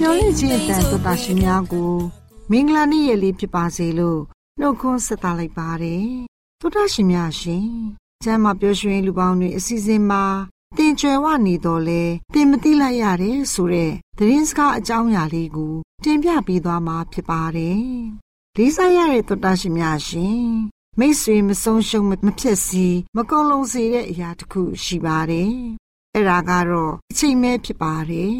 [0.00, 1.94] မျော်လင့်ခြင်းအတန်သောတာရှင်များကို
[2.50, 4.20] မင်္ဂလာနေ့ရက်လေးဖြစ်ပါစေလို့
[4.60, 6.08] နှုတ်ခွန်းဆက်သလိုက်ပါတယ်
[6.60, 7.68] သောတာရှင်များရှင်
[8.24, 10.24] ကျမ်းမာပျော်ရွှင်လူပေါင်းတွေအစီအစဉ်မှာ
[10.76, 12.02] တင်ကြွယ်ဝနေတော်လဲ
[12.34, 15.74] တင်မသိလိုက်ရတယ်ဆိုတဲ့သတင်းစကားအကြောင်းအရာလေးကို
[16.04, 17.82] တင်ပြပေးသွားမှာဖြစ်ပါတယ်
[18.56, 20.42] လေးစားရတဲ့သောတာရှင်များရှင်
[20.98, 22.86] မိတ်ဆွေမဆုံးရှုံးမဖြစ်စီ
[23.16, 25.52] မကုံလုံးစေတဲ့အရာတစ်ခုရှိပါတယ်
[26.14, 28.34] အဲ့ဒါကတော့အချိန်မဲဖြစ်ပါတယ်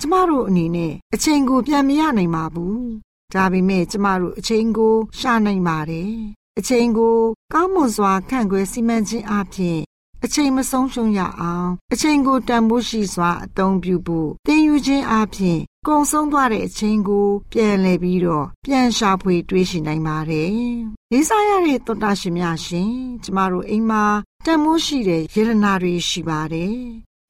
[0.00, 2.80] ကျမတို့အနေနဲ့အချိန်ကိုပြန်မရနိုင်ပါဘူး။
[3.34, 6.12] ဒါပေမဲ့ကျမတို့အချိန်ကိုရှာနိုင်ပါတယ်။
[6.58, 7.16] အချိန်ကို
[7.52, 9.80] ကောင်းမွန်စွာခန့်ခွဲစီမံခြင်းအပြင်
[10.24, 20.50] အချိန်မဆုံးရှုံးရအောင်အချိန်ကိုတန်ဖိုးရှိစွာအသုံးပြုဖို့တင်ယူခြင်းအပြင်ကုံဆုံးသွားတဲ့အချိန်ကိုပြန်လည်ပြီးတော့ပြန်ရှာဖွေတွေးရှိနိုင်ပါတယ်။
[21.12, 22.90] လေးစားရတဲ့သောတာရှင်များရှင်
[23.24, 24.04] ကျမတို့အိမ်မှာ
[24.44, 26.78] တန်မိုးရှိတဲ့ယေရနာတွေရှိပါတယ်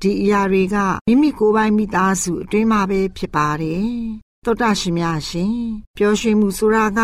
[0.04, 0.76] ဒီအရာတွေက
[1.08, 3.88] မိမိကိုယ်ပိုင်မိသားစုအတွင်းမှာပဲဖြစ်ပါတယ်။
[4.44, 5.56] သောတာရှင်များရှင်
[5.96, 7.00] ပျော်ရွှင်မှုဆိုတာက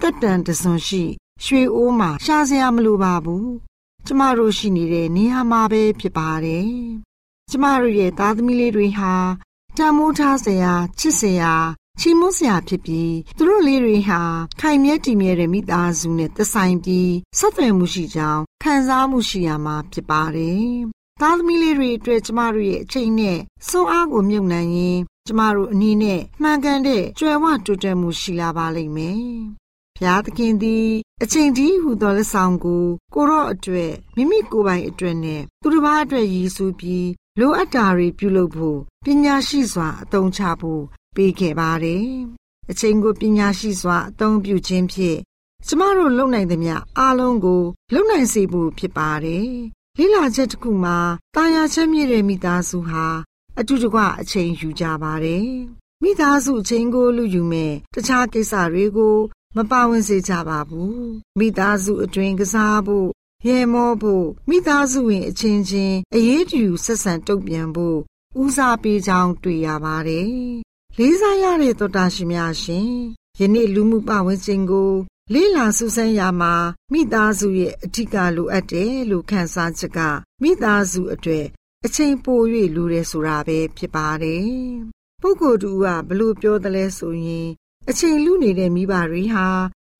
[0.00, 1.02] တက်တန်တစွန်ရှိ
[1.44, 3.46] ရွှေအိုးမှာရှားစရာမလိုပါဘူး။
[4.06, 6.70] ကျမတို့ရှိနေတဲ့နေရာမှာပဲဖြစ်ပါတယ်။
[7.50, 9.14] ကျမတို့ရဲ့သားသမီးလေးတွေဟာ
[9.76, 11.54] တန်မိုးထားစရာချစ်စရာ
[12.00, 14.22] ချီးမွမ်းစရာဖြစ်ပြီးသူတို့လေးတွေဟာ
[14.60, 20.72] ခိုင်မြဲတည်မြဲတဲ့မိသားစုနဲ့သက်ဆိုင်ပြီးဆက်သွယ်မှုရှိကြောင်းခံစားမှုရှိရမှာဖြစ်ပါတယ်
[21.24, 23.38] သားသမီးလေးတွေအတွက်ကျမတို့ရဲ့အချိန်နဲ့
[23.68, 29.16] စွမ်းအားကိုမြုပ်နှံရင်းကျမတို့အနေနဲ့မှန်ကန်တဲ့ကြွယ်ဝတိုးတက်မှုရှိလာပါလိမ့်မယ်။
[29.96, 30.88] ဘုရားသခင်သည်
[31.22, 32.84] အချိန်ကြီးဟူသောလက်ဆောင်ကို
[33.14, 40.82] ကိုရော့အတွက်မိမိကိုယ်ပိုင်အတွက်နဲ့သူတစ်ပါးအတွက်ရည်စူးပြီးလိုအပ်တာတွေပြုလုပ်ဖို့ပညာရှိစွာအသုံးချဖို့
[41.16, 42.06] ပေးခဲ့ပါတယ်။
[42.70, 45.18] အချိန်ကိုပညာရှိစွာအသုံးပြုခြင်းဖြင့်
[45.66, 47.62] ကျမတို့လုပ်နိုင်သမျှအားလုံးကို
[47.94, 49.52] လုပ်နိုင်စေဖို့ဖြစ်ပါတယ်
[49.98, 50.96] လိလာချက်တစ်ခုမှာ
[51.34, 53.06] တာယာချက်မြင့်တဲ့မိသားစုဟာ
[53.58, 55.46] အတူတကွအချိန်ယူကြပါတယ်။
[56.02, 59.16] မိသားစုအချိန်ကိုလူယူမဲ့တခြားကိစ္စတွေကို
[59.56, 60.96] မပါဝင်စေကြပါဘူး။
[61.38, 63.08] မိသားစုအတွင်ကစားဖို့
[63.46, 67.98] ရဲမောဖို့မိသားစုဝင်အချင်းချင်းအရေးတူဆက်ဆံတုံ့ပြန်ဖို့
[68.42, 70.28] ဦးစားပေးကြောင်းတွေ့ရပါတယ်။
[70.98, 72.88] လေးစားရတဲ့သောတာရှင်များရှင်
[73.40, 74.92] ယနေ့လူမှုပဝန်းကျင်ကို
[75.30, 76.54] လေးလာစူးစမ်းရမှာ
[76.92, 79.98] မိသားစုရဲ့အထူးကလိုအပ်တယ်လို့ခန်းစားချက်က
[80.42, 81.46] မိသားစုအတွေ့
[81.86, 82.40] အချိန်ပို၍
[82.74, 84.46] လူတယ်ဆိုတာပဲဖြစ်ပါတယ်။
[85.22, 87.48] ပုဂ္ဂိုလ်တူကဘလို့ပြောတယ်လဲဆိုရင်
[87.88, 89.48] အချိန်လူနေတဲ့မိဘတွေဟာ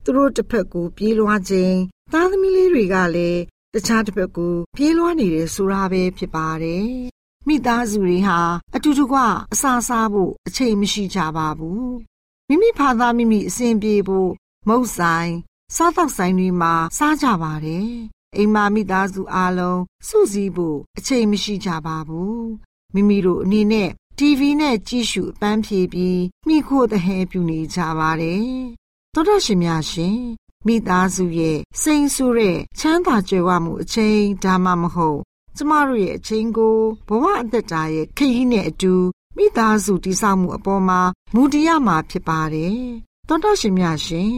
[0.04, 1.78] သူတို့တစ်ဖက်ကိုပြေးလွှားခြင်း
[2.12, 3.40] သားသမီးလေးတွေကလည်း
[3.74, 6.86] တခြားတစ်ဖက်ကိုပြေးလွှားနေတယ်ဆိုတာပဲဖြစ်ပါတယ်။
[7.48, 8.38] မိသားစုတွေဟာ
[8.76, 9.18] အတူတကွ
[9.52, 11.90] အစာစားဖို့အချိန်မရှိကြပါဘူး။
[12.48, 14.30] မိမိဖာသာမိမိအစဉ်ပြေဖို့
[14.68, 15.32] မုတ်ဆိုင်
[15.74, 17.90] စားသောက်ဆိုင်တွေမှာစားကြပါတယ်။
[18.36, 22.40] အိမ်မှာမိသားစုအားလုံးစုစည်းဖို့အချိန်မရှိကြပါဘူး။
[22.94, 28.44] မိမိတို့အနေနဲ့ TV နဲ့ကြည့်ရှုအပန်းဖြေပြီးမိခိုတဲ့ဟဲပြူနေကြပါတယ်။
[29.14, 30.18] သောတရှင်များရှင်
[30.66, 35.20] မိသားစုရဲ့စိန်ဆူတဲ့ချမ်းသာကြွယ်ဝမှုအချိန်ဒါမှမဟုတ်
[35.56, 36.76] ကျမတို့ရဲ့အချိန်ကို
[37.08, 38.94] ဘဝအသက်တာရဲ့ခရီးနဲ့အတူ
[39.36, 41.00] မိသားစုတည်ဆောက်မှုအပေါ်မှာ
[41.34, 42.82] မူတည်ရမှာဖြစ်ပါတယ်။
[43.32, 44.34] သောတရှင်များရှင်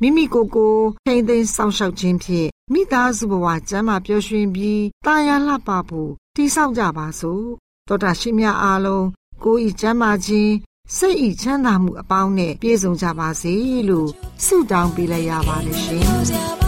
[0.00, 0.74] မိမိကိုယ်ကို
[1.06, 7.44] ထိမ့်သိမ်းစောင့်ရှောက်ခြင်းဖြင့်မိသားစုဘဝကျမ်းမာပျော်ရွှင်ပြီးတာယာလှပဖို့တည်ဆောက်ကြပါစို့
[7.88, 9.06] တောတာရှိမြအားလုံး
[9.44, 10.52] ကိုယ်ဤကျမ်းမာခြင်း
[10.96, 13.54] စိတ်ဤချမ်းသာမှုအပေါင်းနဲ့ပြည့်စုံကြပါစေ
[13.88, 14.08] လို့
[14.44, 16.02] ဆုတောင်းပေးလိုက်ရပါတယ်ရှင်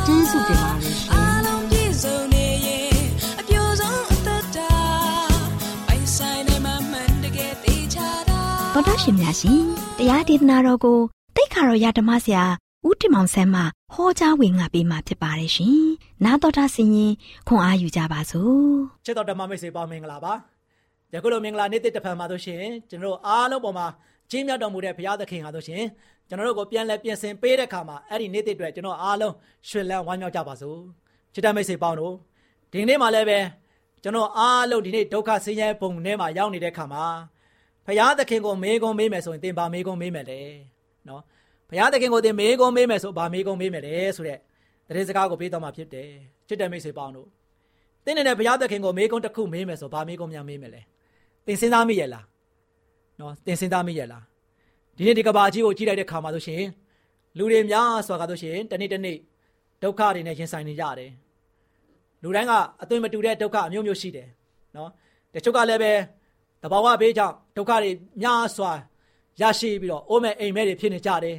[0.06, 1.30] ကျေးဇူးတင်ပါတယ်ရှင်
[8.74, 9.62] တော်တော်ရှင်များရှင်
[9.98, 11.00] တရားဒေသနာတော်ကို
[11.40, 12.44] တိတ်ခါတော်ရဓမ္မဆရာ
[12.86, 13.62] ဦးတင်မောင်ဆန်းမှ
[13.94, 15.80] ဟောကြားဝင်ငါပေးมาဖြစ်ပါတယ်ရှင်။
[16.24, 17.12] နာတော်တာဆင်ရင်
[17.48, 18.64] ခွန်အားယူကြပါစို့။
[19.04, 20.32] ချစ်တော်ဓမ္မမိတ်ဆွေပေါင်းမင်္ဂလာပါ။
[21.14, 23.86] ယခုလိုမင်္ဂလာနေ့တစ်တစ်ဖန်မှာတို့ရှင်ကျွန်တော်အားလုံးပေါ်မှာ
[24.30, 25.82] ကြီးမြတ်တော်မူတဲ့ဘုရားသခင်ဟာတို့ရှင်
[26.28, 29.34] ကျွန်တော်တို့ကိုပြန်လဲပြင်ဆင်ပေးတဲ့ခါမှာအဲ့ဒီနေ့တစ်အတွက်ကျွန်တော်အားလုံး
[29.68, 30.78] ရွှင်လန်းဝမ်းမြောက်ကြပါစို့။
[31.34, 32.14] ချစ်တော်မိတ်ဆွေပေါင်းတို့
[32.72, 33.38] ဒီနေ့မှလည်းပဲ
[34.02, 37.04] ကျွန်တော်အားလုံးဒီနေ့ဒုက္ခဆင်းရဲပုံထဲမှာရောက်နေတဲ့ခါမှာ
[37.86, 40.42] ဘုရားသခင်ကိုမေးခွန်းမေးမယ်ဆိုရင်သင်ပါမေးခွန်းမေးမယ်လေ
[41.08, 41.22] နော်
[41.68, 44.38] ဘုရားသခင်ကိုသင်မေးခွန်းမေးမယ်ဆိုဗာမေးခွန်းမေးမယ်လေဆိုတဲ့
[44.88, 46.08] တရေစကားကိုပေးတော့မှာဖြစ်တယ်
[46.48, 47.28] ချစ်တဲ့မိတ်ဆွေပေါင်းတို့
[48.04, 50.80] သင်နေတဲ့ဘုရားသခင်ကိုမေးခွန်းတစ်ခုမေးမယ်ဆိုဗာမေးခွန်းများမေးမယ်လေ
[51.46, 52.24] သင်စဉ်းစားမိရဲ့လား
[53.20, 54.24] နော်သင်စဉ်းစားမိရဲ့လား
[54.96, 56.62] ဒီနေ့ဒီကဘာကြီးကိုကြည့်လိုက်တဲ့ခါမှာဆိုရှင်
[57.38, 59.16] လူတွေများစွာကဆိုရှင်တနေ့တနေ့
[59.82, 61.10] ဒုက္ခတွေနဲ့ရင်ဆိုင်နေကြတယ်
[62.22, 62.52] လူတိုင်းက
[62.82, 64.28] အသွင်မတူတဲ့ဒုက္ခအမျိုးမျိုးရှိတယ်
[64.76, 64.90] နော်
[65.34, 65.92] တချို့ကလည်းပဲ
[66.62, 67.90] တဘာဝဘေးကြောင့်ဒုက္ခတွေ
[68.22, 68.72] များစွာ
[69.40, 71.36] ရရှိပြီးတော့အိုးမဲ့အိမ်မဲတွေဖြစ်နေကြတယ်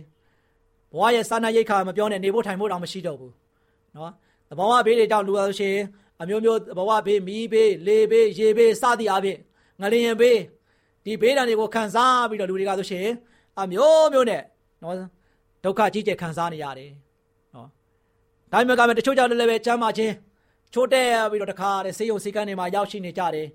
[0.94, 3.34] ဘဝရဲ့စာနာရိတ်ခါမပြောနဲ့နေဖို့ထိုင်ဖို့တောင်မရှိတော့ဘူး
[3.96, 4.12] နော်
[4.50, 5.76] တဘာဝဘေးတွေကြောင့်လူရရှင်
[6.22, 9.38] အမျိုးမျိုးဘဝဘေးမီးဘေးလေဘေးရေဘေးစသည်အပြင်
[9.82, 10.40] ငလျင်ဘေး
[11.06, 13.08] ဒီဘေးဒဏ်တွေကိုခံစားပြီးတော့လူတွေကဆိုရှင်
[13.60, 14.42] အမျိုးမျိုးနဲ့
[14.84, 14.96] နော်
[15.64, 16.92] ဒုက္ခကြီးကျယ်ခံစားနေရတယ်
[17.56, 17.68] နော်
[18.52, 20.14] ဒါမှမဟုတ်ကတချို့ကြောင့်လည်းပဲကျမ်းမာခြင်း
[20.74, 23.48] ချိုးတဲ့ပြီးတော့တခါတဲ့ဆေးရုံဆေးကန်းတွေမှာရောက်ရှိနေကြတယ်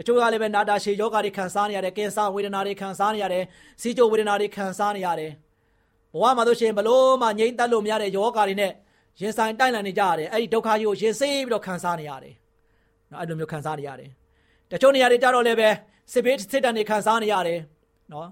[0.00, 3.44] တချို့ကလည်းပဲနာတာရှည်ယောဂါတွေခံစားနေရတယ်ကင်ဆာဝေဒနာတွေခံစားနေရတယ်
[3.80, 5.30] စီးကျိုဝေဒနာတွေခံစားနေရတယ်
[6.12, 8.72] ဘဝမှာဆိုရှင်ဘလို့မှငြိမ့်သက်လို့မရတဲ့ယောဂါတွေနဲ့
[9.20, 12.34] ရင်ဆိုင်တိုက်လန်နေကြရတယ်အဲ့ဒီဒုက္ခကြီးကိုရင်ဆေးပြီးတော့ခံစားနေရတယ်
[13.10, 14.10] နော်အဲ့လိုမျိုးခံစားနေရတယ်
[14.70, 15.68] တချို့နေရာတွေကြတော့လည်းပဲ
[16.12, 17.60] စစ်ဘေးစစ်တမ်းတွေခံစားနေရတယ်
[18.12, 18.28] နော်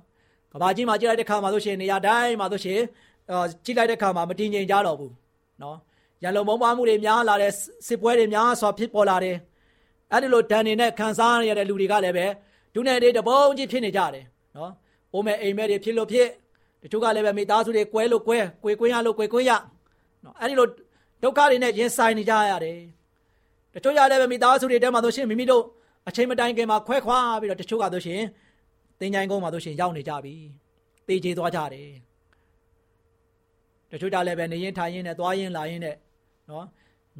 [0.52, 2.80] ကဘာကြီးမှာကြည့်လိုက်တဲ့ခါမှာဆိုရှင်နေရာတိုင်းမှာဆိုရှင်
[3.64, 5.12] ကြည့်လိုက်တဲ့ခါမှာမတည်ငြိမ်ကြတော့ဘူး
[5.62, 5.76] နော်
[6.22, 7.52] ရန်လုံမုံပါမှုတွေများလာတဲ့
[7.86, 9.36] စစ်ပွဲတွေများစွာဖြစ်ပေါ်လာတယ်
[10.12, 12.26] အဲ့ဒီလိုဒဏ်တွေနဲ့ခံစားရတဲ့လူတွေကလည်းပဲ
[12.74, 14.24] ဒုနယ်တွေတပုံကြီးဖြစ်နေကြတယ်
[14.56, 14.72] နော်။
[15.12, 16.28] အိုးမဲ့အိမ်မဲ့တွေဖြစ်လို့ဖြစ်
[16.82, 19.52] တချို့ကလည်းပဲမိသားစုတွေကွဲလို့ကွဲကွေကွင်းရလို့ကွေကွင်းရ
[20.24, 20.66] နော်အဲ့ဒီလို
[21.22, 22.78] ဒုက္ခတွေနဲ့ရင်ဆိုင်နေကြရတယ်။
[23.74, 25.64] တချို့ရလည်းပဲမိသားစုတွေတဲမှာဆိုရှင်မိမိတို့
[26.08, 28.22] အချိန်မတိုင်ခင်မှာခွဲခွာပြီးတော့တချို့ကဆိုရှင်
[29.00, 30.34] တင်ကြိုင်ကုန်းမှာဆိုရှင်ရောက်နေကြပြီ။
[31.06, 31.90] တေးကျေသွားကြတယ်။
[33.90, 35.96] တချို့ကြလည်းပဲနေရင်ထိုင်ရင်နဲ့သွားရင်လာရင်နဲ့
[36.50, 36.66] နော်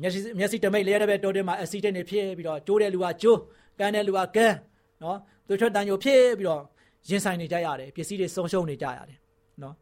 [0.00, 3.40] မျက်စိမျက်စိတမိတ်လဲရတဲ့တော်တင်မှာအက်ဆီဒင့်တွေဖြစ်ပြီးတော့ကျိုးတဲ့လူကကျိုး
[3.78, 4.56] ကန်းတဲ့လူကကန်း
[5.02, 6.62] နော်သူထွက်တန်ညိုဖြစ်ပြီးတော့
[7.08, 9.18] ရင်ဆိုင်နေကြရတယ်ပစ္စည်းတွေဆုံးရှုံးနေကြရတယ်
[9.62, 9.74] နော်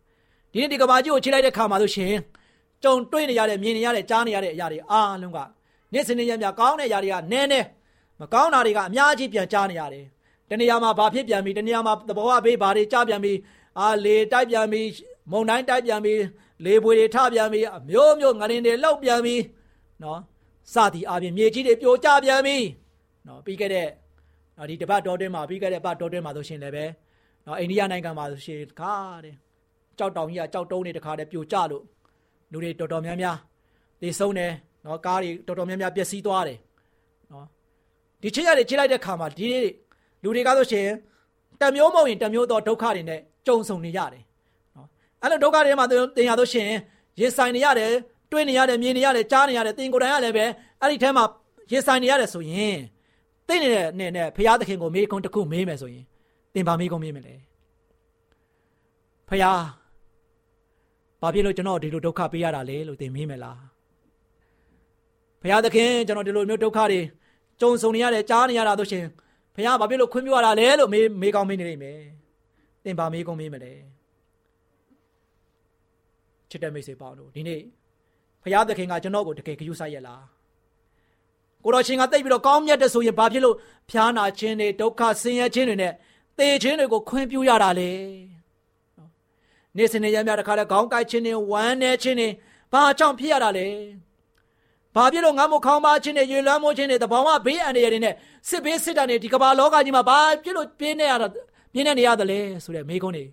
[0.53, 2.13] ဒီနေ့ဒီကဘာကြီးကိုချိလိုက်တဲ့ခါမှာဆိုရှင်
[2.83, 5.39] ကြုံတွေ့နေရတဲ့မြင်နေရတဲ့ကြားနေရတဲ့အရာတွေအားလုံးက
[5.93, 7.67] နေ့စဉ်နေ့ရက်များကောင်းတဲ့အရာတွေကနည်းနည်း
[8.21, 10.05] မကောင်းတာတွေကအများကြီးပြန်ကြားနေရတယ်
[10.51, 13.33] တနေရာမှာဘာဖြစ်ပြန်ပြီတနေရာမှာသဘောဝဘေးဘာတွေကြားပြန်ပြီ
[13.81, 14.83] အာလေတိုက်ပြန်ပြီ
[15.31, 16.15] မုန်တိုင်းတိုက်ပြန်ပြီ
[16.65, 19.35] လေပွေတွေထပြန်ပြီအမျိုးမျိုးငရင်တွေလောက်ပြန်ပြီ
[20.03, 20.21] နော်
[20.75, 22.57] စသည်အပြင်မြေကြီးတွေပြိုကျပြန်ပြီ
[23.27, 23.89] နော်ပြီးခဲ့တဲ့
[24.57, 26.85] နော်ဒီတပတ်တော်တွင်းမှာပြီးခဲ့တဲ့ပတ်တော်တွင်းမှာဆိုရှင်လည်းပဲ
[27.47, 29.35] နော်အိန္ဒိယနိုင်ငံမှာဆိုရှင်ခါတဲ့
[29.99, 31.83] ကြောက်တောင်ကြီးကကြောက်တုံးတွေတခါတည်းပြိုကျလို့
[32.53, 33.37] လူတွေတော်တော်များများ
[34.01, 34.53] သေဆုံးတယ်
[34.85, 36.59] နော်ကားတွေတော်တော်များများပျက်စီးသွားတယ်
[37.33, 37.47] နော်
[38.23, 39.47] ဒီချစ်ရတယ်ချစ်လိုက်တဲ့ခါမှာဒီ
[40.23, 40.89] လူတွေကဆိုရှင်
[41.61, 44.23] တမျိုးမဟုတ်ရင်တမျိုးသောဒုက္ခတွေနဲ့ကြုံဆုံနေရတယ်
[44.77, 44.89] နော်
[45.23, 45.87] အဲ့လိုဒုက္ခတွေမှာ
[46.17, 46.69] တင်ရဆိုရှင်
[47.21, 47.93] ရင်ဆိုင်နေရတယ်
[48.37, 50.45] တွေးနေရတယ်မြင်နေရတယ်ကြားနေရတယ်သင်ကိုယ်တိုင်ကလည်းပဲ
[50.81, 51.25] အဲ့ဒီထဲမှာ
[51.71, 52.79] ရင်ဆိုင်နေရတယ်ဆိုရင်
[53.49, 56.05] သိနေတဲ့နဲ့နဲ့ဖရာသခင်ကိုမေးခွန်းတစ်ခုမေးမယ်ဆိုရင်
[56.55, 57.35] သင်ဘာမေးခွန်းမေးမလဲ
[59.29, 59.51] ဖရာ
[61.21, 63.61] ဘာဖြစ်လို့ကျွန်တော်ဒီလိုဒုက္ခပေးရတာလဲလို့သင်မေးမယ်လား
[65.43, 67.01] ဖရာသခင်ကျွန်တော်ဒီလိုမျိုးဒုက္ခတွေ
[67.61, 69.05] ကြုံဆုံနေရတယ်ကြားနေရတာဆိုရှင်
[69.57, 72.01] ဖရာဘာဖြစ်လို့ခွင့်ပြုရတာလဲလို့မေးမေးကောင်းမေးနေလိမ့်မယ်
[72.85, 73.73] သင်ဘာမေးခွန်းမေးမလဲ
[76.51, 77.61] ချစ်တဲ့မိတ်ဆွေပေါင်းတို့ဒီနေ့
[78.47, 80.23] ဖရာသခင်ကကျွန်တော်ကိုတကယ်ဂရုစိုက်ရလား
[81.65, 83.57] ကိုတော်ရှင်ကတိတ်ပြီးတော့ကောင်းမြတ်တဲ့ဆိုရင်ဘာဖြစ်လို့
[83.91, 85.93] ဖျားနာခြင်းတွေဒုက္ခဆင်းရဲခြင်းတွေနဲ့
[86.39, 87.93] သေခြင်းတွေကိုခွင့်ပြုရတာလေ
[89.77, 92.29] နေ့စဉ်နေ့ရက်များတခါလဲခေါင်းကိုက်ခြင်းတွေဝမ်းနေခြင်းတွေ
[92.73, 93.67] ဘာကြောင့်ဖြစ်ရတာလဲ
[94.95, 98.15] ဘာဖြစ်လို့ငါ့မခေါင်းပါခြင်းတွေရေလွှမ်းမိုးခြင်းတွေတဘောင်မဘေးအန္တရာယ်တွေနဲ့
[98.49, 101.27] စစ်ဘေးစစ်တမ်းတွေဒီကမ္ဘာလောကကြီးမှာဘာဖြစ်လို့ပြင်းနေရတာ
[101.73, 103.25] ပြင်းနေရတာလဲဆိုတဲ့မိကုန်းတွေ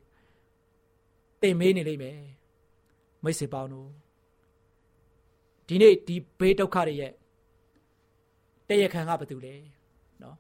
[1.41, 2.20] သိမေးနေလိမ့်မယ်
[3.24, 4.02] မိတ်ဆွေပေါင်းတို့
[5.74, 7.12] ဒီနေ့ဒီဘေးဒုက္ခတွေရဲ့
[8.70, 9.56] တရခံကဘာတူလဲ
[10.22, 10.36] နော်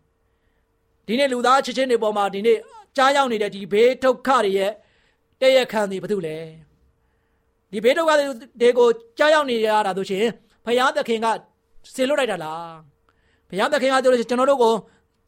[1.07, 2.57] ဒီနေ့လူသားချစ်ချင်းတွေပေါ်မှာဒီနေ့
[2.97, 4.71] ကြားရောက်နေတဲ့ဒီဘေးဒုက္ခတွေရဲ့
[5.41, 6.37] တရခံတွေဘာတူလဲ
[7.71, 8.11] ဒီဘေးဒုက္ခ
[8.61, 8.87] တွေကို
[9.17, 10.25] ကြားရောက်နေရတာတို့ရှင်
[10.65, 11.27] ဘုရားသခင်က
[11.93, 12.67] ဆေလွတ်လိုက်တာလား
[13.49, 14.73] ဘုရားသခင်ကတို့လို့ကျွန်တော်တို့ကို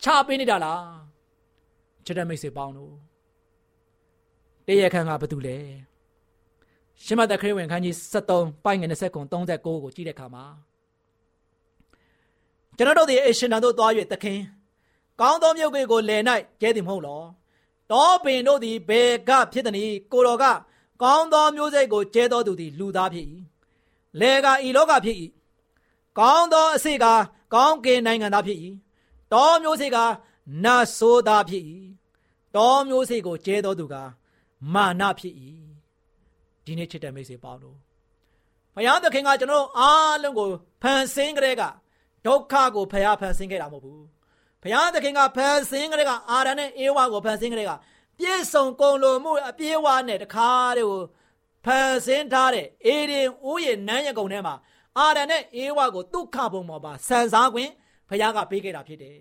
[0.03, 0.83] ချပေးနေတာလား
[2.05, 2.93] ချစ်တဲ့မိတ်ဆွေပေါင်းတို့
[4.67, 5.57] တရခံကဘာတူလဲ
[7.03, 10.45] ရှမသက်ခရစ်ဝင်ခန်းကြီး73ပိုင်းငယ်20ကုံ39ကိုကြည့်တဲ့အခါမှာ
[12.77, 14.39] ကျွန်တော်တို့ဒီအရှင်တန်တို့သွား၍သခင်
[15.21, 16.21] ကောင်းသောမြုပ်ကိုလယ်၌
[16.61, 17.23] ကျဲသည်မဟုတ်လော
[17.91, 20.45] တောပင်တို့သည်ဘေကဖြစ်သည်။ကိုတော်က
[21.01, 23.25] ကောင်းသောမျိုးစိတ်ကိုကျဲတော်သူသည်လူသားဖြစ်၏။
[24.19, 25.17] လေကဤလောကဖြစ်၏။
[26.19, 27.05] ကောင်းသောအစိတ်က
[27.53, 28.57] ကောင်းကင်နိုင်ငံသားဖြစ်၏။
[29.33, 29.97] တောမျိုးစိတ်က
[30.63, 31.63] နတ်ဆိုးသားဖြစ်၏။
[32.55, 33.95] တောမျိုးစိတ်ကိုကျဲတော်သူက
[34.73, 35.35] မာနဖြစ်၏။
[36.65, 37.75] ဒီနေ့ချစ်တဲ့မိတ်ဆွေပေါင်းတို့
[38.75, 40.47] ဘုရားသခင်ကကျွန်တော်အားလုံးကို
[40.83, 41.63] ဖန်ဆင်းကြတဲ့က
[42.25, 44.03] ဒုက္ခကိုဖျားဖန်ဆင်းခဲ့တာမဟုတ်ဘူး
[44.61, 47.71] ဘုရားသခင်ကဖန်ဆင်းကြတဲ့ကအာရန်နဲ့အေဝါကိုဖန်ဆင်းကြတဲ့က
[48.19, 51.01] ပြည့်စုံကုန်လို့မှုအပြေးဝနဲ့တခါတည်းကို
[51.65, 54.55] ဖန်ဆင်းထားတဲ့အေဒင်ဦးရဲ့နန်းရကုံထဲမှာ
[54.97, 57.71] အာရန်နဲ့အေဝါကိုဒုက္ခဘုံပေါ်မှာဆန်စားခွင့်
[58.09, 59.17] ဘုရားကပေးခဲ့တာဖြစ်တယ်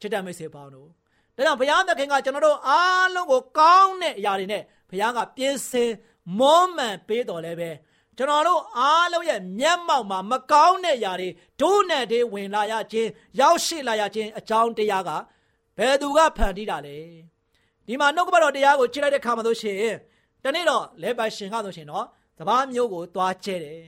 [0.00, 0.88] ချစ်တဲ့မိတ်ဆွေပေါင်းတို့
[1.36, 5.90] ဒါကြောင့်ဘုရားသခင်ကကျွန်တော်တို့အားလုံးကိုကောင်းတဲ့အရာတွေနဲ့ဘုရားကပြည့်စင်
[6.38, 7.70] မောမှန်ပေးတော်လဲပဲ
[8.16, 11.28] ကျွန်တော်တို့အားလုံးရဲ့မျက်မှောက်မှာမကောင်းတဲ့ຢာတွေ
[11.60, 15.10] ဒုနဲ့တွေဝင်လာရခြင်းရောက်ရှိလာရခြင်းအကြောင်းတရားက
[15.78, 16.96] ဘယ်သူကဖန်တီးတာလဲ
[17.86, 19.78] ဒီမှာနှုတ်ကပတ်တော်တရားကိုချိန်လိုက်တဲ့ခါမှာဆိုရှင်
[20.44, 22.04] တနေ့တော့လဲပတ်ရှင်ကဆိုရှင်တော့
[22.38, 23.80] စပားမျိုးကိုသွားကျဲတယ်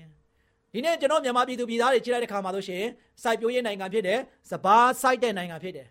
[0.72, 2.84] ဒီနေ့ကျွန်တော်မြန်မာပြည်သူပြည်သားတွေချိန်လိုက်တဲ့ခါမှာဆိုရှင်
[3.22, 4.18] စိုက်ပျိုးရေးနိုင်ငံဖြစ်တယ်
[4.50, 5.86] စပားစိုက်တဲ့နိုင်ငံဖြစ်တယ်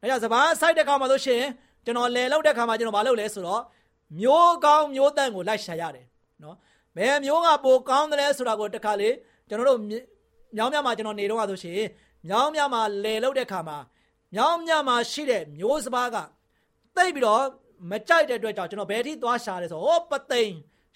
[0.00, 1.42] ဒါကြောင့်စပားစိုက်တဲ့ခါမှာဆိုရှင်
[1.84, 3.62] ကျွန်တော်လယ်လောက်တဲ့ခါမှာကျွန်တော်မလုပ်လဲဆိုတော့
[4.20, 6.06] မျိုးကောင်းမျိုးတန့်ကိုလိုက်ရှာရတယ်
[6.42, 6.56] နော်
[6.96, 9.10] ဘယ်မျိုးကပိုကောင်းတယ်ဆိုတာကိုတခါလေ
[9.48, 9.80] ကျွန်တော်တို့
[10.56, 11.82] မြောင်းမြမှာကျွန်တော်နေတော့ဆိုရှင်
[12.28, 13.78] မြောင်းမြမှာလယ်လောက်တဲ့ခါမှာ
[14.34, 16.16] မြောင်းမြမှာရှိတဲ့မျိုးစပါးက
[16.96, 17.42] တိတ်ပြီးတော့
[17.90, 20.52] မကြိုက်တဲ့အတွက်ကြောင့်ကျွန်တော်ဘယ်ထိသွားရှာလဲဆိုဟောပသိမ်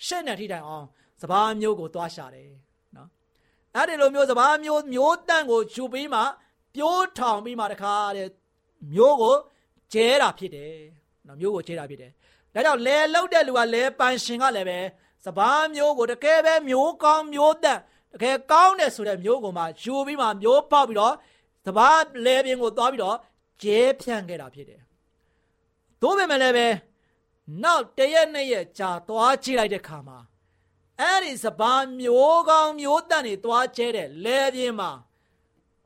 [0.07, 0.87] ရှစ်နဲ့ထိတိုင်အောင်
[1.23, 2.51] စပားမျိုးကိုသွားရှာတယ်
[2.97, 3.09] နော်
[3.75, 6.21] အဲ့ဒီလိုမျိုးစပားမျိုးမျိုးတန့်ကိုယူပြီးမှ
[6.75, 8.29] ပြိုးထောင်ပြီးမှတခါတဲ့
[8.95, 9.37] မျိုးကို
[9.93, 10.75] ကျဲတာဖြစ်တယ်
[11.27, 12.13] နော်မျိုးကိုကျဲတာဖြစ်တယ်
[12.55, 14.79] ဒါကြောင့်လဲလောက်တဲ့လူကလဲပန်ရှင်ကလည်းပဲ
[15.25, 17.79] စပားမျိုးကိုတကယ်ပဲမျိုးကောင်းမျိုးသက်
[18.13, 21.15] တကယ်ကောင်းတယ်ဆိုတဲ့မျိုးကိုမှယူပြီးမှမျိုးပေါက်ပြီးတော့
[21.67, 23.17] စပားလဲပင်ကိုသွားပြီးတော့
[23.63, 24.81] ကျဲဖြန့်ခဲ့တာဖြစ်တယ်။
[26.01, 26.67] သို့ပေမဲ့လည်းပဲ
[27.63, 30.19] နောက်တရက်နှစ်ရက်ကြာသွားကြည့်လိုက်တဲ့ခါမှာ
[31.01, 34.91] အဲ့ဒီစပားမျိုးကောင်းမျိုးသက်တွေသွားကျဲတဲ့လဲပြင်းမှာ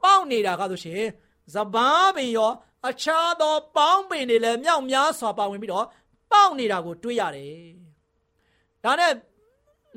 [0.02, 1.04] ပေါက်နေတာကဆိုရှင်
[1.54, 2.52] စပားပင်ရော
[2.88, 5.86] အခြားသောပေါင်းပင်တွေလည်းမြောက်များစွာပါဝင်ပြီးတော့
[6.32, 7.56] ပေါက်နေတာကိုတွေးရတယ်။
[8.84, 9.12] ဒါနဲ့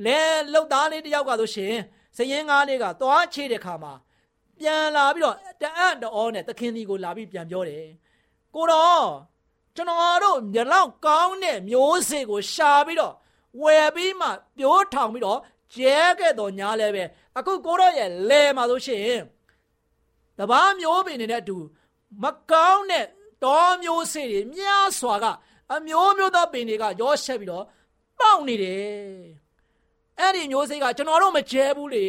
[0.06, 0.20] လဲ
[0.52, 1.76] လှုပ်သားလေးတယောက်ကဆိုရှင်
[2.18, 3.94] စရင်ငါးလေးကသွားချေတဲ့ခါမှာ
[4.60, 7.86] ပြန်လာပြီးတော့တအံ့တော်နဲ့သခင်ဒီကိုလာပြီးပြန်ပြောတယ်
[8.56, 9.06] ကိုတော့
[9.76, 13.14] ကျွန်တော်တို့မျက်လောက်ကောင်းတဲ့မျိုးစေ့ကိုရှာပြီးတော့
[13.62, 14.28] ဝယ်ပြီးမှ
[14.58, 15.40] ပြိုးထောင်ပြီးတော့
[15.76, 17.04] ကျဲခဲ့တော့ညာလဲပဲ
[17.38, 19.18] အခုကိုတော့ရဲ့လဲမှာဆိုရှင်
[20.38, 21.58] တပားမျိုးပင်နေတဲ့အတူ
[22.24, 23.06] မကောင်းတဲ့
[23.44, 25.26] တောမျိုးစေ့တွေများစွာက
[25.74, 27.66] အမျိုးမျိုးသောပင်တွေကရောဆက်ပြီးတော့
[28.20, 28.86] ပေါက်နေတယ်
[30.20, 32.08] အဲ့ဒီမျိုးစိတ်ကကျွန်တော်တို့မကျဲဘူးလေ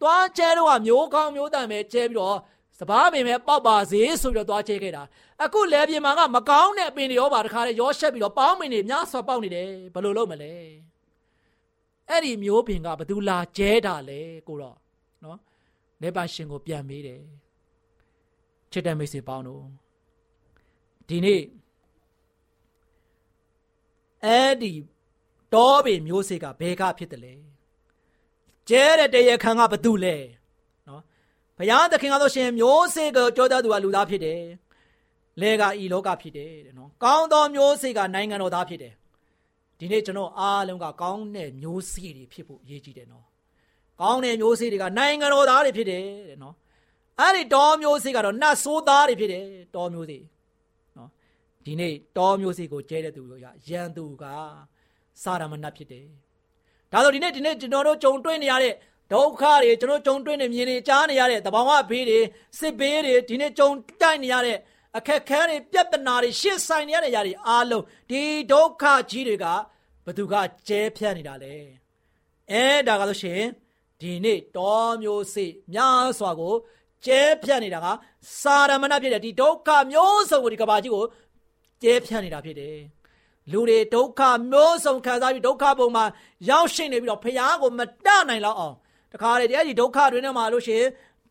[0.00, 2.36] သွားကျဲတော့ကမျိုးကောင်းမျိုးတန်ပဲကျဲပြီးတော့
[2.78, 5.02] စပားပင်ပဲပေါက်ပါစေဆိုပြီးတော့သွားကျဲခဲ့တာ
[5.44, 10.52] အခုလဲပြင်မှာကမကောင်းတဲ့ပင်တွေရောပါတခါလေရောရှက်ပြီးတော့ပေါင်းပင်တွေများစွာပေါက်နေတယ်ဘယ်လိုလုပ်မလဲ
[12.08, 14.76] အဲ့ဒီမျိုးပင်ကဘသူလာကျဲတာလဲကိုတော့
[15.24, 15.38] နော်
[16.02, 17.22] လဲပါရှင်ကိုပြန်မေးတယ်
[18.72, 19.62] ချစ်တဲ့မိတ်ဆွေပေါင်းတို့
[21.08, 21.40] ဒီနေ့
[24.24, 24.72] အဲ့ဒီ
[25.54, 27.34] တောပင်မျိုးစေ့ကဘယ်ကဖြစ်တယ်လဲ
[28.68, 30.16] ကျဲတဲ့တရခံကဘသူလဲ
[30.88, 31.02] နော်
[31.56, 34.40] ဘုရားသခင်ကဆိုရှင်မျိုးစေ့ကိုကြောတဲ့သူကလူသားဖြစ်တယ်
[35.40, 38.94] လဲကဤလောကဖြစ်တယ်တဲ့နော်ကောင်းသောမျိုးစေ့ကနိုင်ငံတော်သားဖြစ်တယ်
[39.78, 43.24] ဒီနေ့ကျွန်တော်အားလုံးကကောင်းတဲ့မျိုးစေ့တွေဖြစ်ဖို့အရေးကြီးတယ်နော်
[44.00, 46.54] ကောင်းတဲ့မျိုးစေ့တွေကနိုင်ငံတော်သားတွေဖြစ်တယ်တဲ့နော်
[47.20, 49.44] အဲ့ဒီတော်မျိုးစေ့ကတော့နတ်ဆိုးသားတွေဖြစ်တယ်
[49.76, 50.33] တော်မျိုးစေ့နော်
[51.66, 53.32] ဒီနေ့တော်မျိုးစေ့ကိုကျဲတဲ့သူက
[53.68, 54.24] ရန်သူက
[55.22, 56.06] စာရမဏတ်ဖြစ်တယ်
[56.92, 58.74] ဒါဆိုဒီနေ့ဒီနေ့ကျွန်တော်တို့ကြုံတွေ့နေရတဲ့
[59.12, 62.20] ဒုက္ခတွေကျွန်တော်ကြုံတွေ့နေမြင်နေကြားနေရတဲ့တဘာဝဘေးတွေ
[62.58, 63.68] စစ်ဘေးတွေဒီနေ့ကြုံ
[64.00, 64.58] တိုက်နေရတဲ့
[64.96, 69.46] အခက်ခဲတွေပြဿနာတွေရှင်းဆိုင်နေရတဲ့ຢာတွေအားလုံးဒီဒုက္ခကြီးတွေက
[70.06, 70.34] ဘသူက
[70.68, 71.54] ကျဲဖြတ်နေတာလဲ
[72.50, 73.42] အဲဒါကဆိုရှင်
[74.00, 76.54] ဒီနေ့တောမျိုးစေ့များစွာကို
[77.06, 77.86] ကျဲဖြတ်နေတာက
[78.40, 81.04] စာရမဏဖြစ်တယ်ဒီဒုက္ခမျိုးစုံကိုဒီကဘာကြီးကို
[81.82, 82.78] ကျဲဖြတ်နေတာဖြစ်တယ်
[83.52, 84.20] လူတွေဒုက္ခ
[84.52, 86.04] မျိုးစုံခံစားပြီးဒုက္ခပုံမှာ
[86.48, 88.74] ရောက်ရှိနေပြီးတော့ဖះကိုမတနိုင်တော့အောင်
[89.12, 90.88] တခါလေဒီဒုက္ခတွေနဲ့မှာလို့ရှိရင်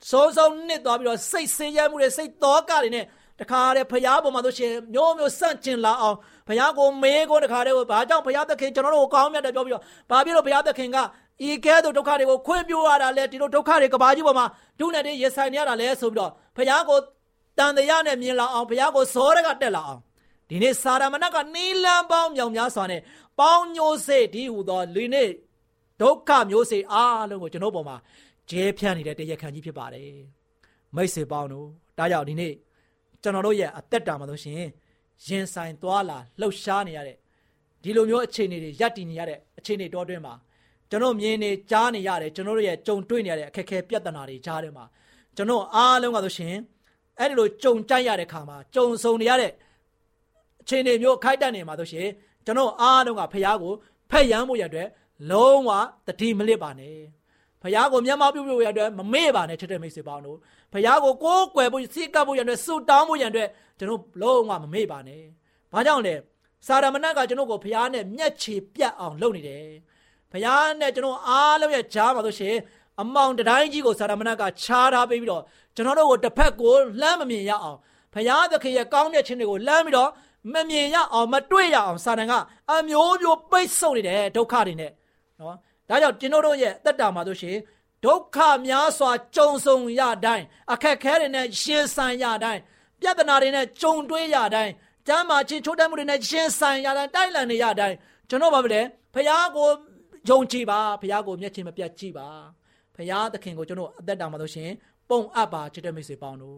[0.09, 3.05] စိုးစိုးနစ်သွားပြီးတော့စိတ်ဆင်းရဲမှုတွေစိတ်တောကတွေနဲ့
[3.39, 10.97] တခါတည်းဖရားပေါ်မှာဆိုရှင်မျိုးမျိုးစန့်ကျင်လာအောင်ဖရားကိုမေးကိုတခါတည်းဘာကြောင့်ဖရားသခင်ကျွန်တော်တို့ကိုကောင်းမြတ်တယ်ပြောပြီးတော့ဘာဖြစ်လို့ဖရားသခင်က
[11.47, 14.45] ဤကဲသို့ဒုက္ခတွေကိုခွင့်ပြုရတာလဲဒီလိုဒုက္ခတွေကဘာကြီးပေါ်မှာ
[14.79, 16.97] ဒုနဲ့တည်းရဆိုင်နေရတာလဲဆိုပြီးတော့ဖရားကို
[17.59, 20.01] တန်တရားနဲ့မြင်လာအောင်ဖရားကိုဇောရကတက်လာအောင်
[20.53, 23.01] ဒီနေ့စာရမဏကနီလန်ပေါင်းမြောင်များစွာနဲ့
[23.39, 25.29] ပေါင်းညိုစေဒီဟူသောလူနေ့
[26.01, 27.98] ဒုက္ခမျိုးစေအားလုံးကိုကျွန်တော်ပေါ်မှာ
[28.50, 30.10] ကျဲဖြန့်နေတဲ့တရားခံကြီးဖြစ်ပါတယ်
[30.95, 31.67] မိတ်ဆွေပေါင်းတို့
[31.98, 32.53] ဒါကြောင့်ဒီနေ့
[33.22, 34.55] ကျွန်တော်တို့ရဲ့အသက်တာမှာဆိုရှင်
[35.27, 37.17] ရင်ဆိုင်သွားလာလှုပ်ရှားနေရတဲ့
[37.83, 40.33] ဒီလိုမျိုးအခြေအနေတွေရပ်တည်နေရတဲ့အခြေအနေတော်တွင်းမှာ
[40.89, 44.86] ကျွန်တော်မြင်နေကြားနေရတယ်ကျွန်တော်တို့ရဲ့ကြုံတွေ့နေရတဲ့အခက်အခဲပြဿနာတွေကြားထဲမှာ
[45.36, 46.55] ကျွန်တော်အားလုံးကဆိုရှင်
[47.19, 49.51] အဲ့ဒီလိုကြုံကြိုက်ရတဲ့ခါမှာကြုံဆုံနေရတဲ့
[50.63, 52.08] အခြေအနေမျိုးခိုက်တတ်နေမှာဆိုရှင်
[52.46, 53.74] ကျွန်တော်အားလုံးကဖះကို
[54.12, 54.88] ဖက်ရမ်းဖို့ရတဲ့
[55.32, 55.70] လုံးဝ
[56.08, 56.98] တတိမလစ်ပါနဲ့
[57.62, 60.38] ဖះကိုမျက်မှောက်ပြုဖို့ရတဲ့မမေ့ပါနဲ့ချစ်တဲ့မိတ်ဆွေပေါင်းတို့
[60.74, 63.48] ဖះကိုကိုးကွယ်ဖို့စိတ်ကပ်ဖို့ရတဲ့ဆုတောင်းဖို့ရတဲ့
[63.79, 65.22] ကျွန်တော်လုံးဝမမေ့ပါနဲ့
[65.74, 66.15] ဘာကြောင့်လဲ
[66.67, 69.67] စာရမဏတ်ကကျွန်တော်ကိုဖះနဲ့မျက်ခြေပြတ်အောင်လုပ်နေတယ်
[70.32, 70.48] ဖះ
[70.79, 72.55] နဲ့ကျွန်တော်အားလုံးရဲ့ကြားမှာဆိုရှင်
[73.01, 75.43] အမောင်တိုင်းကြီးကိုစာရမဏတ်ကခြားထားပေးပြီးတော့
[75.75, 77.77] ကျွန်တော်တို့ကိုတစ်ဖက်ကိုလှမ်းမမြင်ရအောင်
[78.13, 80.10] ဖះသခင်ရဲ့ကောင်းတဲ့ခြင်းတွေကိုလှမ်းပြီးတော့
[80.51, 82.33] မမြင်ရအောင်မတွေ့ရအောင်စာတန်က
[82.71, 84.91] အမျိုးမျိုးပိတ်ဆို့နေတယ်ဒုက္ခတွေနဲ့
[85.39, 85.57] နော်
[85.89, 87.57] ဒါကြောင့်ကျွန်တော်တို့ရဲ့အသက်တာမှာဆိုရှင်
[88.05, 92.61] ဒုက္ခများစွာကြုံဆုံရတိုင်းအခက်ခဲတွေနဲ့ရှင်ဆိုင်ရတိုင်း
[93.01, 94.72] ပြဿနာတွေနဲ့ကြုံတွေ့ရတိုင်း
[95.07, 97.96] ကျမ်းမာခြင်းချိုးတက်မှုတွေနဲ့ရှင်ဆိုင်ရတိုင်းတိုက်လန်နေရတိုင်း
[98.29, 98.81] ကျွန်တော်ဘာဖြစ်လဲ
[99.13, 99.70] ဖះကို
[100.29, 102.27] ယုံကြည်ပါဖះကိုမျက်ခြေမပြတ်ကြည့်ပါ
[102.96, 104.70] ဖះသခင်ကိုကျွန်တော်အသက်တာမှာဆိုရှင်
[105.09, 106.57] ပုံအပ်ပါချစ်တဲ့မိတ်ဆွေပေါင်းတို့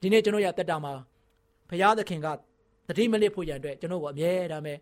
[0.00, 0.92] ဒီနေ့ကျွန်တော်ရဲ့အသက်တာမှာ
[1.70, 2.28] ဖះသခင်က
[2.88, 4.74] တတိမလစ်ဖို့ရန်အတွက်ကျွန်တော်ကိုအမြဲတမ်းပဲ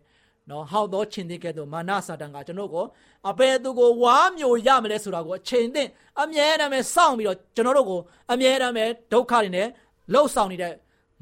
[0.49, 2.85] နော်ဟောက်သောချင်းတဲ့ကဲ့သို့မာနစာတန်ကကျွန်တော်ကို
[3.29, 5.83] အဘယ်သူကိုဝါမျိုးရမလဲဆိုတာကိုအချိန်သိ
[6.21, 7.99] အမြဲတမ်းပဲစောင့်ပြီးတော့ကျွန်တော်တို့ကို
[8.31, 9.67] အမြဲတမ်းပဲဒုက္ခတွေနဲ့
[10.13, 10.73] လှုပ်ဆောင်နေတဲ့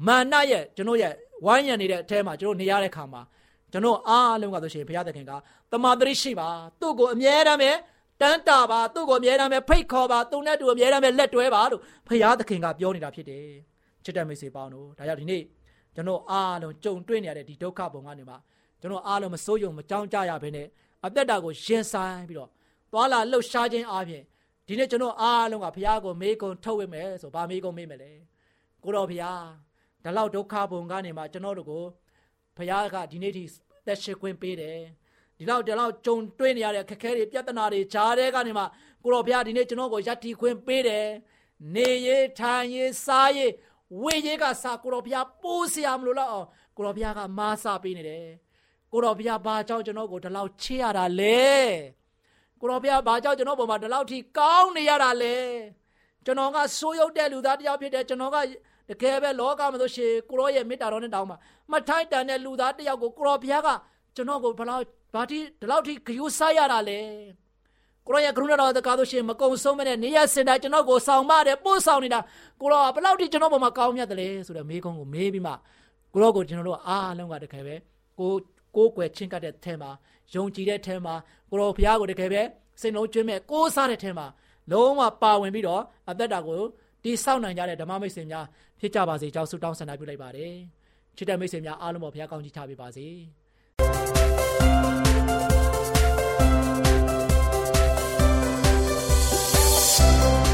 [0.06, 1.12] မာနရဲ့ကျွန်တော်ရဲ့
[1.44, 3.22] ဝိုင်းရံနေတဲ့အထဲမှာကျွန်တော်နေရတဲ့ခါမှာ
[3.72, 5.32] ကျွန်တော်အားလုံးကဆိုရှင်ဘုရားသခင်က
[5.72, 6.48] တမာတရိရှိပါ
[6.80, 7.70] သူ့ကိုအမြဲတမ်းပဲ
[8.20, 13.46] တန်းတာပါသူ့ကိုအမြဲတမ်းပဲဖိတ်ခေါ်ပါသူနဲ့တူအမြဲတမ်းပဲလက်တွဲပါလို့ဘုရားသခင်ကပြောနေတာဖြစ်တယ်
[14.04, 15.42] ချစ်တဲ့မိတ်ဆွေပေါင်းတို့ဒါကြောင့်ဒီနေ့
[15.96, 18.38] ကျွန်တော်အားလုံးကြုံတွေ့နေရတဲ့ဒီဒုက္ခပုံကနေမှာ
[18.80, 20.66] ကျွန်တော်အားလုံးမစိုးရုံမကြောက်ကြရဘဲနဲ့
[21.06, 22.50] အသက်တာကိုရင်ဆိုင်ပြီးတော့
[22.92, 24.22] သွာလာလှုပ်ရှားခြင်းအပြင်
[24.66, 28.12] ဒီနေ့ကျွန်တော်အားလုံးကဘုရားကိုမေးကုံထုတ်ဝိမယ်ဆိုဗာမေးကုံမေးမယ်လေ
[28.82, 29.44] ကိုတော်ဘုရား
[30.04, 31.84] ဒီလောက်ဒုက္ခပုံကနေမှာကျွန်တော်တို့ကို
[32.56, 33.44] ဘုရားကဒီနေ့ထိ
[33.86, 34.78] သက်ရှိခွင့်ပေးတယ်
[35.38, 38.66] ဒီလောက်ဒီလောက်ကြုံတွေ့နေရတဲ့ခက်ခဲတွေပြဿနာတွေဂျားတဲ့ကနေမှာ
[39.02, 41.06] ကိုတော်ဘုရားဒီနေ့ကျွန်တော်ကိုယက်တီခွင့်ပေးတယ်
[41.74, 43.52] နေရေးထိုင်ရေးစားရေး
[44.02, 46.46] ဝေရေးကစာကိုတော်ဘုရားပိုးစရာမလိုတော့အောင်
[46.76, 48.26] ကိုတော်ဘုရားကမားစာပေးနေတယ်
[48.92, 51.46] ကိုတော်ဘုရားဘာကြောင့်ကျွန်တော်ကိုဒီလောက်ချစ်ရတာလဲ
[52.60, 55.36] ကိုတော်ဘုရားဘာကြောင့်ကျွန်တော်ပေါ်မှာဒီလောက်ထိကောင်းနေရတာလဲ
[56.24, 58.36] ကျွန်တော်ကဆိုးရုပ်တဲ့လူသားတယောက်ဖြစ်တယ်ကျွန်တော်က
[58.88, 61.36] တကယ်ပဲလောကမှာဆိုရှင်ကိုရောရဲ့မေတ္တာတော်နဲ့တောင်းပါ
[61.70, 63.68] မထိုက်တန်တဲ့လူသားတယောက်ကိုကိုရောဘုရားက
[64.16, 67.00] ကျွန်တော်ကိုဘလောက်ဘာတိဒီလောက်ထိဂယုဆိုင်ရတာလဲ
[68.06, 72.20] ကိုရောရဲ့ကရုဏာတော်တကားဆိုရှင်မကုံဆုံးမနဲ့နေရစင်တိုင်းကျွန်တော်ကိုဆောင်မတယ်ပို့ဆောင်နေတာ
[72.60, 75.52] ကိုရောဘလောက်ထိကျွန်တော်ပေါ်မှာကောင်းမြတ်တယ်လဲဆိုတော့မေးခွန်းကိုမေးပြီးမှ
[76.12, 77.74] ကိုရောကိုကျွန်တော်တို့အားလုံးကတကယ်ပဲ
[78.18, 78.32] ကို
[78.76, 79.90] ကိုးကွယ်ချင်းကပ်တဲ့ထဲမှာ
[80.34, 81.14] ယုံကြည်တဲ့ထဲမှာ
[81.50, 82.42] ကိုရောဘုရားကိုတကယ်ပဲ
[82.80, 84.26] စိတ်လုံးကျွမ်းမဲ့ကိုးစားတဲ့ထဲမှာ
[84.72, 86.60] လုံးဝပါဝင်ပြီးတော့အသက်တာကို
[87.04, 88.44] တိဆောက်နိုင်ကြတဲ့ဓမ္မမိတ်ဆွေများ
[88.80, 90.54] ဖြစ်ကြပါစေကြောင်းဆုတောင်းဆန္ဒပြုလိုက်ပါတယ်
[91.16, 93.06] ချစ်တဲ့မိတ်ဆွေများအားလုံးပေါ်ဘုရားကောင်းချီးချပေးပါစေ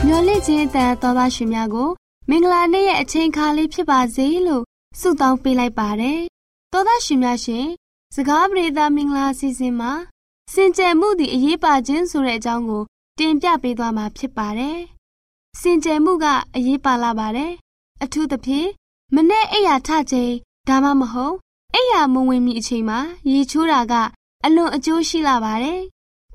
[0.06, 1.90] မျော်လင့်ခြင်းအတန်တော်သားရှင်များကို
[2.28, 4.64] မင်္ဂလာနေ့ရဲ့အချိန်အခါလေးဖြစ်ပါစေလို့
[5.00, 6.20] ဆုတောင်းပေးလိုက်ပါတယ်
[6.72, 7.66] တော်သားရှင်များရှင်
[8.14, 9.92] စကားပြေသာမင်္ဂလာစီစဉ်မှာ
[10.52, 12.82] စင်ကြယ်မှုသည်အရေးပါခြင်းဆိုတဲ့အကြောင်းကို
[13.18, 14.78] တင်ပြပေးသွားမှာဖြစ်ပါတယ်
[15.60, 17.52] စင်ကြယ်မှုကအရေးပါလာပါတယ်
[18.02, 18.68] အထူးသဖြင့်
[19.14, 20.32] မနေ့အိယာထချိန်
[20.68, 21.36] ဒါမှမဟုတ်
[21.74, 22.98] အိယာမဝင်မီအချိန်မှာ
[23.30, 23.94] ရေချိုးတာက
[24.44, 25.80] အလွန်အကျိုးရှိလာပါတယ်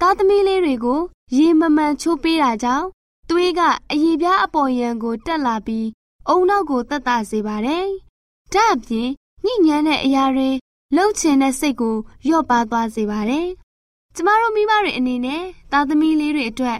[0.02, 1.02] သားသမီးလေးတွေကို
[1.38, 2.88] ရေမမှန်ချိုးပေးတာကြောင့်
[3.30, 3.62] သွေးက
[3.92, 5.88] အရေပြားအပေါ်ယံကိုတက်လာပြီး
[6.30, 7.86] အုံနောက်ကိုတက်တာစေပါတယ်။
[8.54, 9.10] ဒါအပြင်
[9.46, 10.50] ညဉ့်ညမ်းတဲ့အရာတွေ
[10.96, 13.48] လှုပ်ချင်တဲ့စိတ်ကိုလျော့ပါသွားစေပါတယ်။
[14.16, 16.78] ကျမတို့မိဘတွေအနေနဲ့သားသမီးလေးတွေအတွက်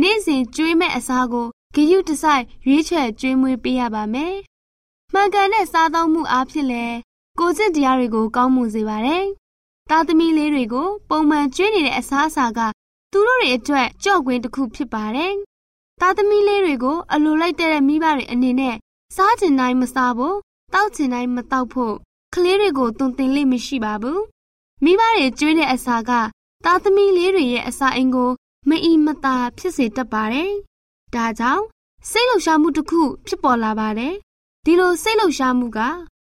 [0.00, 4.34] နေ့စဉ်ကျွေးမဲ့အစားကိုဂရုတစိုက်ရွေးချယ်ကျွေးမွေးပေးရပါမယ်။
[5.12, 6.96] မှန်ကန်တဲ့စားသောက်မှုအားဖြင့်လည်း
[7.38, 9.24] ကိုယ်စစ်တရားတွေကိုကောင်းမွန်စေပါတယ်။
[9.90, 12.60] သားသမီးလေးတွေကိုပုံမှန်ကျွေးနေတဲ့အစားအစာက
[13.12, 15.34] သူတို့တွေအတွက်ကြော့ကွင်းတစ်ခုဖြစ်ပါတယ်။
[16.04, 18.76] သားသမီးလေးတွေကိုအလိုလိုက်တဲ့မိဘတွေအနေနဲ့
[19.16, 20.36] စားချင်တိုင်းမစားဖို့
[20.74, 21.94] တောက်ချင်တိုင်းမတောက်ဖို့
[22.34, 24.20] ကလေးတွေကိုတုံတင်လိမ့်မရှိပါဘူး။
[24.84, 26.10] မိဘတွေကျွေးတဲ့အစာက
[26.64, 28.30] သားသမီးလေးတွေရဲ့အစာအိမ်ကို
[28.68, 30.52] မအီမသာဖြစ်စေတတ်ပါတယ်။
[31.14, 31.64] ဒါကြောင့်
[32.10, 34.14] စိတ်လှုပ်ရှားမှုတစ်ခုဖြစ်ပေါ်လာပါတယ်။
[34.64, 35.78] ဒီလိုစိတ်လှုပ်ရှားမှုက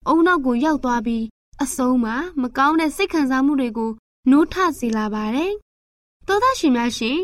[0.07, 1.23] အုံနောက်ကိုရောက်သွားပြီး
[1.63, 3.91] အဆုံးမှာမကောင်းတဲ့စိတ်ခံစားမှုတွေကို
[4.29, 5.51] နိုးထစေလာပါတယ်။
[6.27, 7.17] သောသားရှင်များရှင်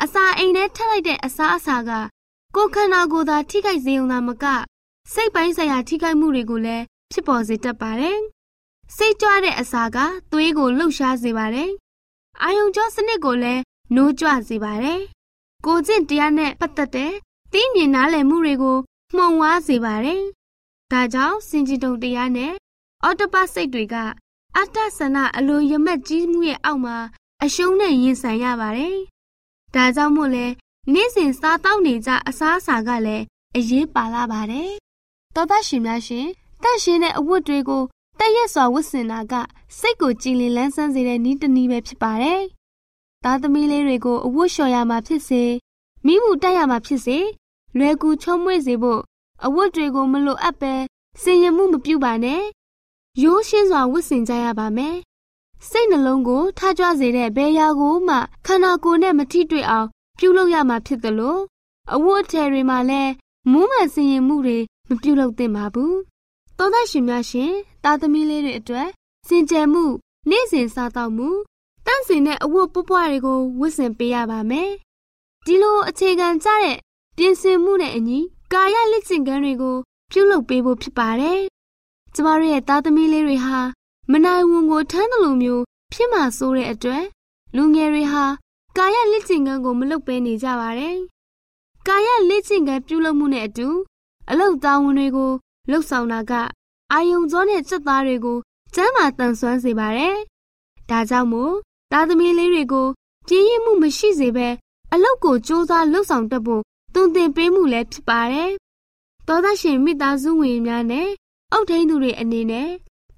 [0.00, 1.90] အစာအိမ်ထဲထည့်လိုက်တဲ့အစာအစာက
[2.54, 4.44] ကိုယ်ခန္ဓာကိုယ်သာထိခိုက်စေုံသာမက
[5.12, 8.18] စိတ်ပိုင်းဆိုင်ရာထိခိုက်မှုတွေကိုလည်းဖြစ်ပေါ်စေတတ်ပါတယ်။
[8.96, 9.98] စိတ်ကြွတဲ့အစာက
[10.32, 11.70] သွေးကိုလှုပ်ရှားစေပါတယ်။
[12.42, 13.62] အာယုံကြောစနစ်ကိုလည်း
[13.94, 15.00] နိုးကြွစေပါတယ်။
[15.66, 17.12] ကိုကျင့်တရားနဲ့ပတ်သက်တဲ့
[17.52, 18.78] သိမြင်နားလည်မှုတွေကို
[19.16, 20.22] မှုံဝါးစေပါတယ်။
[20.92, 22.52] ဒါကြောင့်စင်ကြင်တုံတရားနဲ့
[23.02, 23.96] အော်တပတ်စိတ်တွေက
[24.56, 26.96] အတ္တဆန္ဒအလိုရမက်ကြီးမှုရဲ့အောက်မှာ
[27.44, 28.96] အရှုံးနဲ့ရင်ဆိုင်ရပါတယ်။
[29.74, 30.46] ဒါကြောင့်မို့လဲ
[30.92, 33.24] နေ့စဉ်စားတောက်နေကြအစားအစာကလည်း
[33.56, 34.70] အရေးပါလာပါတယ်။
[35.34, 36.26] သောသားရှင်များရှင်
[36.62, 37.82] တန့်ရှင်းတဲ့အဝတ်တွေကို
[38.18, 39.34] တက်ရက်စွာဝတ်ဆင်တာက
[39.78, 42.40] စိတ်ကိုကြည်လင်လန်းဆန်းစေတဲ့နည်းတစ်နည်းပဲဖြစ်ပါတယ်။
[43.24, 45.42] သားသမီးလေးတွေကိုအဝတ်လျှော်ရမှာဖြစ်စေ
[46.06, 47.18] မိမှုတက်ရမှာဖြစ်စေ
[47.78, 49.00] လွယ်ကူချုံးမွေ့စေဖို့
[49.44, 50.74] အဝတ်တွေကိုမလိုအပ်ပဲ
[51.22, 52.42] စင်ရမှုမပြုပါနဲ့။
[53.22, 54.96] ရိုးရှင်းစွာဝတ်ဆင်ကြရပါမယ်။
[55.70, 61.38] စိတ်နှလုံးကိုထားကြွစေတဲ့ဘယ်ရာကိုမှခန္ဓာကိုယ်နဲ့မထိတွေ့အောင် ပြုလုပ်ရမှာဖြစ်သလို
[61.94, 63.12] အဝတ်အထည်တွေမှာလည်း
[63.50, 65.94] မူးမှန်စင်ရင်မှုတွေမပြုလုပ်သင့်ပါဘူး။
[66.58, 67.52] သောသားရှင်များရှင်
[67.84, 68.88] တာသမီလေးတွေအတွက်
[69.28, 69.84] စင်ကြယ်မှု
[70.30, 71.30] နေ့စဉ်စားတော့မှု
[71.86, 74.70] တန့်စင်တဲ့အဝတ်ပွပွားတွေကိုဝတ်ဆင်ပေးရပါမယ်။
[75.46, 76.78] ဒီလိုအခြေခံကြတဲ့
[77.16, 78.18] ပြင်ဆင်မှုနဲ့အညီ
[78.52, 79.76] ကာယလက်ကျင့်ကမ်းတွေကို
[80.10, 81.40] ပြုလုပ်ပေးဖို့ဖြစ်ပါတယ်။
[82.14, 83.58] ကျမတို့ရဲ့သားသမီးလေးတွေဟာ
[84.12, 87.04] မနိုင်ဝန်ကိုထမ်းသလိုမျိုးဖြစ်မှဆိုးတဲ့အတွက်
[87.56, 88.24] လူငယ်တွေဟာ
[88.76, 90.96] ကာယလက်ကျင့်ကမ်းကိုမလုပ်ဘဲနေကြပါတယ်။
[91.86, 93.68] ကာယလက်ကျင့်ကမ်းပြုလုပ်မှုနဲ့အတူ
[94.30, 95.32] အလုတ်တာဝန်တွေကို
[95.70, 96.32] လှုပ်ဆောင်တာက
[96.92, 98.38] အာယုံကြောနဲ့စက်သားတွေကို
[98.74, 100.16] ကျမ်းမာတန်ဆွမ်းစေပါတယ်။
[100.90, 101.54] ဒါကြောင့်မို့
[101.92, 102.86] သားသမီးလေးတွေကို
[103.28, 104.48] ပြင်းရမှုမရှိစေဘဲ
[104.92, 106.62] အလုတ်ကိုစ조사လှုပ်ဆောင်တတ်ဖို့
[106.94, 108.50] တုံသင်ပေးမှုလည်းဖြစ်ပါတယ်။
[109.26, 111.08] သောသားရှင်မိသားစုဝင်များနဲ့
[111.52, 112.70] အုတ်ထိန်သူတွေအနေနဲ့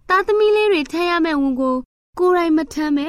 [0.09, 1.77] သားသမီးလေးတွေထမ်းရမယ့်ဝန်ကို
[2.19, 3.09] ကိုယ်တိုင်မထမ်းပဲ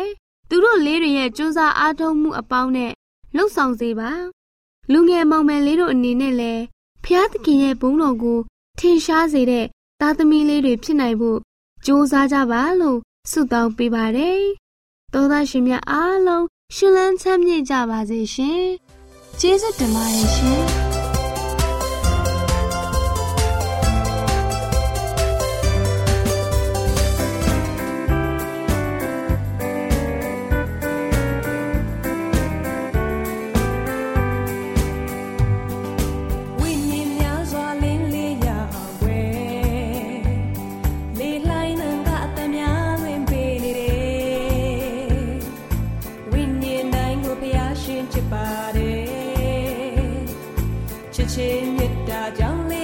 [0.49, 2.91] သူတို့လေးတွေရဲ့စ조사အားထုတ်မှုအပေါင်းနဲ့
[3.35, 4.11] လှုပ်ဆောင်စေပါ
[4.91, 6.63] လူငယ်မောင်မယ်လေးတို့အနေနဲ့လည်း
[7.05, 8.39] ဖျားသခင်ရဲ့ဘုန်းတော်ကို
[8.79, 9.65] ထင်ရှားစေတဲ့
[10.01, 11.39] သားသမီးလေးတွေဖြစ်နိုင်ဖို့
[11.85, 12.99] ကြိုးစားကြပါလို့
[13.31, 14.43] ဆုတောင်းပေးပါတယ်။
[15.13, 18.63] သောသားရှင်များအားလုံးရှင်လန်းချမ်းမြေ့ကြပါစေရှင်။
[19.39, 20.74] ကျေးဇူးတင်ပါတယ်ရှင်။ရှင်
[51.77, 52.74] မေတ္တာကြောင့်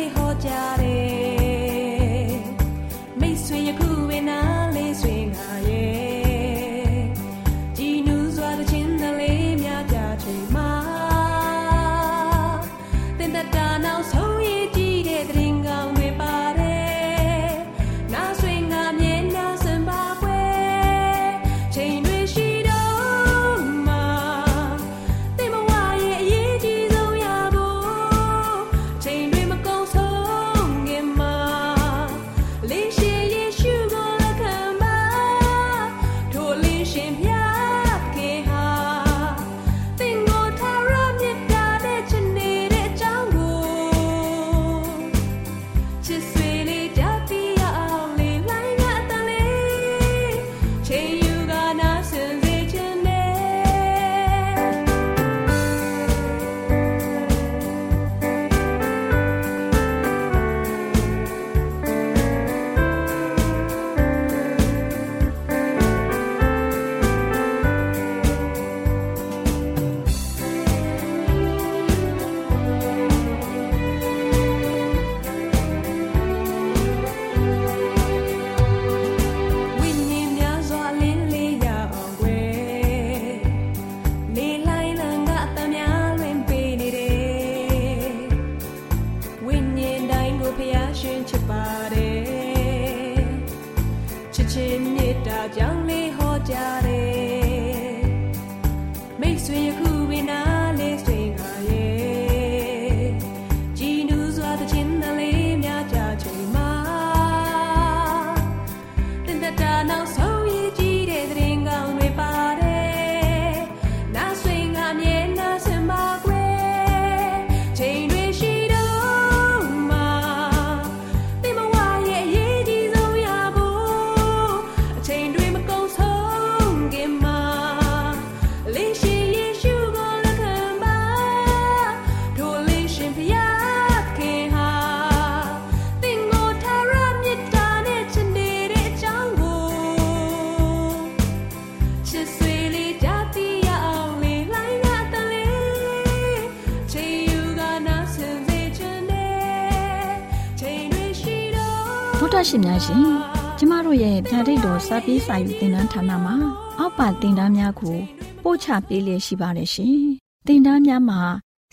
[154.82, 156.36] တ်တော်စာပြေးစာယူတင်နန်းဌာနမှာ
[156.78, 157.98] အောက်ပါတင်ဒားများကို
[158.44, 160.00] ပို့ချပေးလျက်ရှိပါတယ်ရှင်
[160.48, 161.22] တင်ဒားများမှာ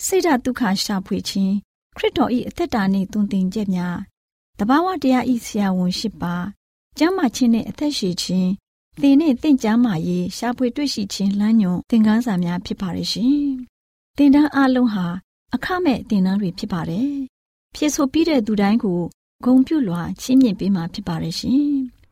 [0.07, 1.55] ဆိဒ္ဓတုခရှာဖွေခြင်း
[1.97, 3.97] ခရစ်တော်၏အသက်တာနှင့်တုန်တင်ကြများ
[4.59, 6.35] တဘာဝတရားဤဆရာဝန်ရှိပါ
[6.99, 8.51] ကျမ်းမာခြင်းနဲ့အသက်ရှိခြင်း
[9.01, 13.39] သင်နဲ့တင့်ကြမာရေးရှာဖွေတွေ့ရှိခြင်းလမ်းညွန်သင်ခန်းစာများဖြစ်ပါရဲ့ရှင်
[14.19, 15.07] တင်ဒားအလုံးဟာ
[15.55, 17.13] အခမဲ့တင်ဒားတွေဖြစ်ပါတယ်
[17.75, 19.01] ဖြစ်ဆိုပြီးတဲ့သူတိုင်းကို
[19.45, 21.69] ဂုံပြုလွှာချင်းမြင့်ပေးမှာဖြစ်ပါရဲ့ရှင်။